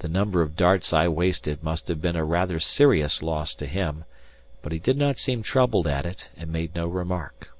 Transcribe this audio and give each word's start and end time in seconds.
The 0.00 0.08
number 0.08 0.42
of 0.42 0.56
darts 0.56 0.92
I 0.92 1.06
wasted 1.06 1.62
must 1.62 1.86
have 1.86 2.02
been 2.02 2.16
a 2.16 2.24
rather 2.24 2.58
serious 2.58 3.22
loss 3.22 3.54
to 3.54 3.66
him, 3.66 4.04
but 4.60 4.72
he 4.72 4.80
did 4.80 4.98
not 4.98 5.18
seem 5.20 5.44
troubled 5.44 5.86
at 5.86 6.04
it, 6.04 6.28
and 6.36 6.50
made 6.50 6.74
no 6.74 6.88
remark. 6.88 7.52